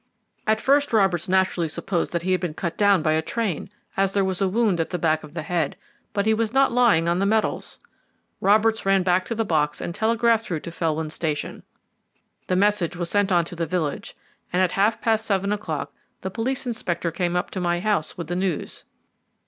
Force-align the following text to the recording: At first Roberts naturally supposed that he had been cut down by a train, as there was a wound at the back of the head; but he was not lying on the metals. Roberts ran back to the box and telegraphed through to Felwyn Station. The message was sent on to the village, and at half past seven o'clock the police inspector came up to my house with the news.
At 0.47 0.59
first 0.59 0.93
Roberts 0.93 1.29
naturally 1.29 1.67
supposed 1.67 2.11
that 2.11 2.23
he 2.23 2.31
had 2.31 2.41
been 2.41 2.55
cut 2.55 2.75
down 2.75 3.03
by 3.03 3.11
a 3.13 3.21
train, 3.21 3.69
as 3.95 4.13
there 4.13 4.25
was 4.25 4.41
a 4.41 4.47
wound 4.49 4.79
at 4.79 4.89
the 4.89 4.97
back 4.97 5.23
of 5.23 5.35
the 5.35 5.43
head; 5.43 5.75
but 6.11 6.25
he 6.25 6.33
was 6.33 6.51
not 6.51 6.71
lying 6.71 7.07
on 7.07 7.19
the 7.19 7.25
metals. 7.27 7.77
Roberts 8.39 8.83
ran 8.83 9.03
back 9.03 9.25
to 9.25 9.35
the 9.35 9.45
box 9.45 9.79
and 9.79 9.93
telegraphed 9.93 10.43
through 10.47 10.61
to 10.61 10.71
Felwyn 10.71 11.11
Station. 11.11 11.61
The 12.47 12.55
message 12.55 12.95
was 12.95 13.11
sent 13.11 13.31
on 13.31 13.45
to 13.45 13.55
the 13.55 13.67
village, 13.67 14.17
and 14.51 14.63
at 14.63 14.71
half 14.71 15.01
past 15.01 15.23
seven 15.23 15.51
o'clock 15.51 15.93
the 16.21 16.31
police 16.31 16.65
inspector 16.65 17.11
came 17.11 17.35
up 17.35 17.51
to 17.51 17.61
my 17.61 17.79
house 17.79 18.17
with 18.17 18.25
the 18.25 18.35
news. 18.35 18.85